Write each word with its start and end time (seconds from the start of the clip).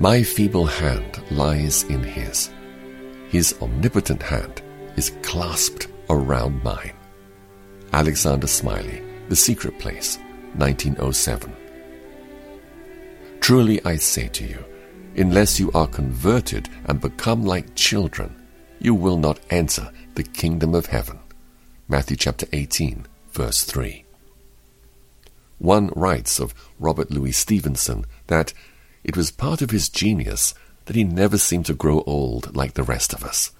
My 0.00 0.22
feeble 0.22 0.66
hand 0.66 1.20
lies 1.32 1.82
in 1.84 2.04
his. 2.04 2.50
His 3.30 3.56
omnipotent 3.60 4.22
hand 4.22 4.62
is 4.94 5.10
clasped 5.22 5.88
around 6.08 6.62
mine. 6.62 6.94
Alexander 7.92 8.46
Smiley, 8.46 9.02
The 9.28 9.34
Secret 9.34 9.76
Place, 9.80 10.18
1907. 10.54 11.52
Truly 13.40 13.84
I 13.84 13.96
say 13.96 14.28
to 14.28 14.44
you, 14.46 14.64
unless 15.16 15.58
you 15.58 15.72
are 15.72 15.88
converted 15.88 16.68
and 16.84 17.00
become 17.00 17.44
like 17.44 17.74
children, 17.74 18.36
you 18.78 18.94
will 18.94 19.16
not 19.16 19.40
enter 19.50 19.90
the 20.14 20.22
kingdom 20.22 20.76
of 20.76 20.86
heaven. 20.86 21.18
Matthew 21.88 22.16
chapter 22.16 22.46
18, 22.52 23.04
verse 23.32 23.64
3. 23.64 24.04
One 25.58 25.88
writes 25.96 26.38
of 26.38 26.54
Robert 26.78 27.10
Louis 27.10 27.32
Stevenson 27.32 28.04
that 28.28 28.52
it 29.08 29.16
was 29.16 29.30
part 29.30 29.62
of 29.62 29.70
his 29.70 29.88
genius 29.88 30.52
that 30.84 30.94
he 30.94 31.02
never 31.02 31.38
seemed 31.38 31.64
to 31.64 31.72
grow 31.72 32.02
old 32.02 32.54
like 32.54 32.74
the 32.74 32.82
rest 32.82 33.14
of 33.14 33.24
us, 33.24 33.52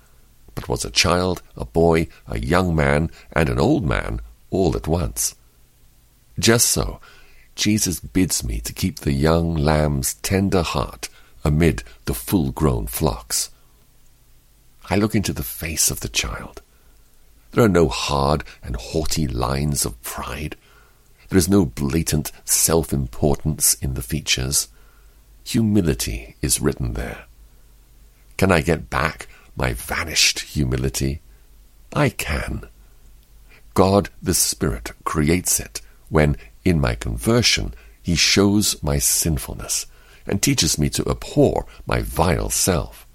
but 0.55 0.69
was 0.69 0.84
a 0.84 0.91
child, 0.91 1.41
a 1.57 1.65
boy, 1.65 2.07
a 2.27 2.38
young 2.38 2.77
man, 2.77 3.11
and 3.33 3.48
an 3.48 3.59
old 3.59 3.83
man 3.83 4.21
all 4.51 4.77
at 4.77 4.87
once. 4.87 5.34
Just 6.38 6.69
so, 6.69 7.01
Jesus 7.55 7.98
bids 7.98 8.45
me 8.45 8.61
to 8.61 8.74
keep 8.74 8.98
the 8.98 9.12
young 9.12 9.55
lamb's 9.55 10.15
tender 10.21 10.61
heart 10.61 11.09
amid 11.43 11.82
the 12.04 12.13
full 12.13 12.51
grown 12.51 12.87
flocks. 12.87 13.49
I 14.91 14.96
look 14.96 15.15
into 15.15 15.32
the 15.32 15.43
face 15.43 15.91
of 15.91 16.01
the 16.01 16.10
child. 16.10 16.60
There 17.52 17.65
are 17.65 17.71
no 17.71 17.88
hard 17.88 18.45
and 18.63 18.76
haughty 18.76 19.26
lines 19.26 19.87
of 19.87 20.02
pride. 20.02 20.57
There 21.30 21.38
is 21.38 21.49
no 21.49 21.65
blatant 21.65 22.32
self 22.45 22.93
importance 22.93 23.73
in 23.80 23.95
the 23.95 24.02
features. 24.02 24.69
Humility 25.49 26.37
is 26.43 26.60
written 26.60 26.93
there. 26.93 27.24
Can 28.37 28.52
I 28.52 28.60
get 28.60 28.91
back 28.91 29.29
my 29.57 29.73
vanished 29.73 30.41
humility? 30.41 31.23
I 31.95 32.10
can. 32.10 32.68
God 33.73 34.10
the 34.21 34.35
Spirit 34.35 34.93
creates 35.04 35.59
it 35.59 35.80
when, 36.10 36.37
in 36.66 36.79
my 36.79 36.95
conversion, 36.95 37.73
He 38.02 38.15
shows 38.15 38.82
my 38.82 38.99
sinfulness 38.99 39.87
and 40.26 40.43
teaches 40.43 40.79
me 40.79 40.91
to 40.91 41.09
abhor 41.09 41.65
my 41.87 42.02
vile 42.02 42.51
self. 42.51 43.07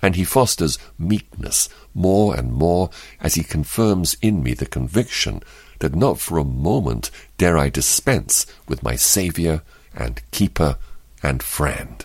And 0.00 0.16
He 0.16 0.24
fosters 0.24 0.78
meekness 0.98 1.68
more 1.92 2.34
and 2.34 2.50
more 2.50 2.88
as 3.20 3.34
He 3.34 3.42
confirms 3.42 4.16
in 4.22 4.42
me 4.42 4.54
the 4.54 4.64
conviction 4.64 5.42
that 5.80 5.94
not 5.94 6.18
for 6.18 6.38
a 6.38 6.44
moment 6.44 7.10
dare 7.36 7.58
I 7.58 7.68
dispense 7.68 8.46
with 8.66 8.82
my 8.82 8.96
Saviour 8.96 9.60
and 9.94 10.22
Keeper 10.30 10.78
and 11.22 11.42
Friend. 11.42 12.04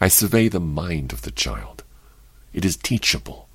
I 0.00 0.08
survey 0.08 0.48
the 0.48 0.60
mind 0.60 1.12
of 1.12 1.22
the 1.22 1.30
child. 1.30 1.84
It 2.52 2.64
is 2.64 2.76
teachable. 2.76 3.48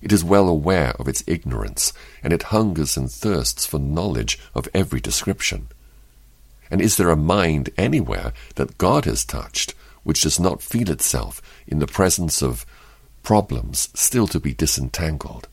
It 0.00 0.12
is 0.12 0.24
well 0.24 0.48
aware 0.48 0.94
of 0.98 1.06
its 1.06 1.22
ignorance, 1.26 1.92
and 2.22 2.32
it 2.32 2.44
hungers 2.44 2.96
and 2.96 3.10
thirsts 3.10 3.66
for 3.66 3.78
knowledge 3.78 4.38
of 4.54 4.68
every 4.74 5.00
description. 5.00 5.68
And 6.70 6.80
is 6.80 6.96
there 6.96 7.10
a 7.10 7.16
mind 7.16 7.70
anywhere 7.76 8.32
that 8.54 8.78
God 8.78 9.04
has 9.04 9.24
touched 9.24 9.74
which 10.02 10.22
does 10.22 10.40
not 10.40 10.62
feel 10.62 10.90
itself 10.90 11.40
in 11.66 11.78
the 11.78 11.86
presence 11.86 12.42
of 12.42 12.66
problems 13.22 13.88
still 13.94 14.26
to 14.28 14.40
be 14.40 14.54
disentangled, 14.54 15.46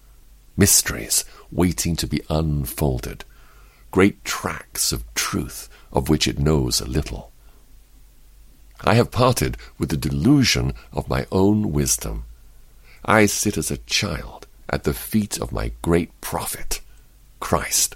mysteries 0.58 1.26
waiting 1.52 1.96
to 1.98 2.08
be 2.08 2.22
unfolded, 2.30 3.26
great 3.92 4.24
tracts 4.24 4.92
of 4.92 5.14
truth 5.14 5.70
of 5.92 6.10
which 6.10 6.28
it 6.28 6.40
knows 6.40 6.82
a 6.82 6.88
little? 6.88 7.29
I 8.84 8.96
have 8.96 9.12
parted 9.12 9.58
with 9.78 9.90
the 9.90 9.98
delusion 9.98 10.74
of 10.94 11.10
my 11.10 11.26
own 11.32 11.72
wisdom. 11.72 12.26
I 13.04 13.26
sit 13.26 13.58
as 13.58 13.72
a 13.72 13.78
child 13.78 14.48
at 14.70 14.84
the 14.84 14.94
feet 14.94 15.38
of 15.38 15.52
my 15.52 15.72
great 15.82 16.20
prophet, 16.22 16.82
Christ. 17.40 17.96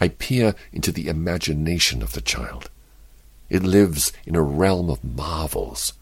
I 0.00 0.08
peer 0.08 0.54
into 0.72 0.92
the 0.92 1.08
imagination 1.08 2.02
of 2.02 2.12
the 2.12 2.20
child. 2.20 2.70
It 3.48 3.62
lives 3.62 4.12
in 4.26 4.36
a 4.36 4.42
realm 4.42 4.90
of 4.90 5.04
marvels. 5.04 5.92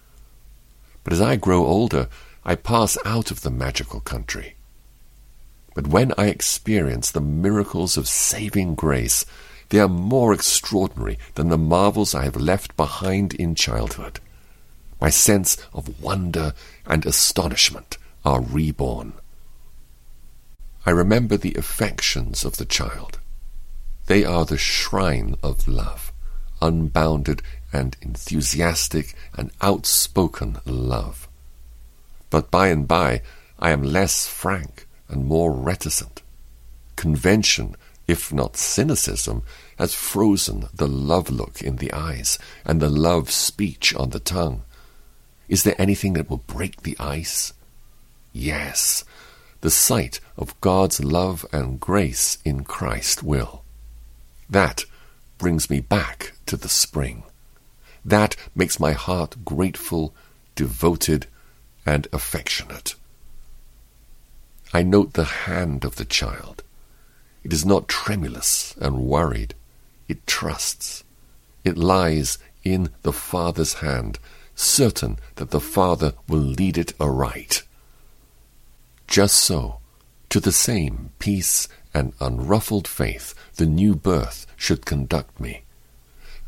But 1.04 1.12
as 1.12 1.20
I 1.20 1.37
grow 1.37 1.66
older, 1.66 2.08
I 2.44 2.54
pass 2.54 2.97
out 3.04 3.31
of 3.31 3.42
the 3.42 3.50
magical 3.50 4.00
country. 4.00 4.54
But 5.75 5.87
when 5.87 6.12
I 6.19 6.26
experience 6.26 7.10
the 7.10 7.20
miracles 7.20 7.97
of 7.97 8.08
saving 8.08 8.75
grace, 8.75 9.25
they 9.68 9.80
are 9.80 9.88
more 9.88 10.32
extraordinary 10.32 11.18
than 11.34 11.48
the 11.48 11.58
marvels 11.58 12.14
I 12.14 12.24
have 12.24 12.36
left 12.36 12.76
behind 12.76 13.34
in 13.34 13.54
childhood. 13.54 14.20
My 15.00 15.10
sense 15.10 15.56
of 15.72 16.02
wonder 16.02 16.54
and 16.86 17.04
astonishment 17.04 17.98
are 18.24 18.40
reborn. 18.40 19.12
I 20.86 20.90
remember 20.90 21.36
the 21.36 21.54
affections 21.54 22.44
of 22.44 22.56
the 22.56 22.64
child. 22.64 23.18
They 24.06 24.24
are 24.24 24.46
the 24.46 24.56
shrine 24.56 25.36
of 25.42 25.68
love, 25.68 26.12
unbounded 26.62 27.42
and 27.72 27.96
enthusiastic 28.00 29.14
and 29.34 29.50
outspoken 29.60 30.58
love. 30.64 31.28
But 32.30 32.50
by 32.50 32.68
and 32.68 32.88
by 32.88 33.20
I 33.58 33.70
am 33.70 33.82
less 33.82 34.26
frank 34.26 34.86
and 35.08 35.26
more 35.26 35.52
reticent. 35.52 36.22
Convention 36.96 37.76
if 38.08 38.32
not 38.32 38.56
cynicism, 38.56 39.42
has 39.78 39.94
frozen 39.94 40.66
the 40.74 40.88
love 40.88 41.30
look 41.30 41.62
in 41.62 41.76
the 41.76 41.92
eyes 41.92 42.38
and 42.64 42.80
the 42.80 42.88
love 42.88 43.30
speech 43.30 43.94
on 43.94 44.10
the 44.10 44.19
tongue. 44.19 44.62
Is 45.48 45.62
there 45.62 45.76
anything 45.78 46.14
that 46.14 46.28
will 46.28 46.42
break 46.48 46.82
the 46.82 46.96
ice? 46.98 47.52
Yes, 48.32 49.04
the 49.60 49.70
sight 49.70 50.20
of 50.36 50.60
God's 50.60 51.04
love 51.04 51.44
and 51.52 51.78
grace 51.78 52.38
in 52.44 52.64
Christ 52.64 53.22
will. 53.22 53.62
That 54.48 54.84
brings 55.36 55.69
me 55.69 55.80
back 55.80 56.32
to 56.46 56.56
the 56.56 56.69
spring. 56.69 57.22
That 58.04 58.36
makes 58.54 58.80
my 58.80 58.92
heart 58.92 59.44
grateful, 59.44 60.14
devoted, 60.54 61.26
and 61.84 62.08
affectionate. 62.12 62.94
I 64.72 64.82
note 64.82 65.12
the 65.12 65.25
hand 65.25 65.84
of 65.84 65.96
the 65.96 66.04
child, 66.04 66.62
it 67.48 67.54
is 67.54 67.64
not 67.64 67.88
tremulous 67.88 68.76
and 68.78 69.06
worried. 69.06 69.54
It 70.06 70.26
trusts. 70.26 71.03
It 71.64 71.78
lies 71.78 72.36
in 72.62 72.91
the 73.00 73.12
Father's 73.12 73.81
hand, 73.81 74.19
certain 74.54 75.19
that 75.36 75.48
the 75.48 75.58
Father 75.58 76.12
will 76.28 76.41
lead 76.41 76.76
it 76.76 76.92
aright. 77.00 77.62
Just 79.06 79.37
so, 79.38 79.78
to 80.28 80.41
the 80.41 80.53
same 80.53 81.12
peace 81.19 81.69
and 81.94 82.12
unruffled 82.20 82.87
faith, 82.87 83.34
the 83.56 83.64
new 83.64 83.94
birth 83.94 84.47
should 84.54 84.84
conduct 84.84 85.41
me. 85.41 85.62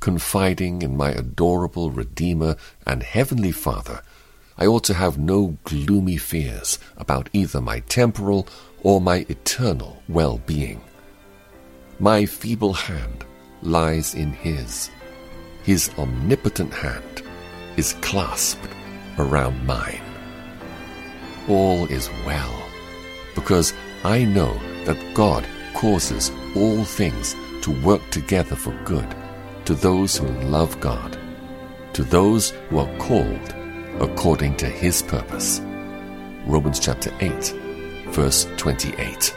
Confiding 0.00 0.82
in 0.82 0.98
my 0.98 1.12
adorable 1.12 1.90
Redeemer 1.90 2.56
and 2.86 3.02
Heavenly 3.02 3.52
Father, 3.52 4.02
I 4.58 4.66
ought 4.66 4.84
to 4.84 5.00
have 5.00 5.16
no 5.16 5.56
gloomy 5.64 6.18
fears 6.18 6.78
about 6.98 7.30
either 7.32 7.62
my 7.62 7.80
temporal 7.80 8.46
or 8.82 9.00
my 9.00 9.24
eternal 9.30 10.02
well 10.06 10.36
being. 10.44 10.82
My 12.00 12.24
feeble 12.24 12.72
hand 12.72 13.26
lies 13.60 14.14
in 14.14 14.32
His. 14.32 14.90
His 15.64 15.90
omnipotent 15.98 16.72
hand 16.72 17.22
is 17.76 17.92
clasped 18.00 18.70
around 19.18 19.66
mine. 19.66 20.00
All 21.46 21.84
is 21.88 22.08
well, 22.24 22.54
because 23.34 23.74
I 24.02 24.24
know 24.24 24.58
that 24.86 24.96
God 25.12 25.46
causes 25.74 26.32
all 26.56 26.84
things 26.84 27.36
to 27.60 27.82
work 27.82 28.00
together 28.10 28.56
for 28.56 28.72
good 28.84 29.14
to 29.66 29.74
those 29.74 30.16
who 30.16 30.26
love 30.48 30.80
God, 30.80 31.18
to 31.92 32.02
those 32.02 32.52
who 32.70 32.78
are 32.78 32.96
called 32.96 33.54
according 34.00 34.56
to 34.56 34.66
His 34.66 35.02
purpose. 35.02 35.60
Romans 36.46 36.80
chapter 36.80 37.12
8, 37.20 37.54
verse 38.08 38.48
28. 38.56 39.36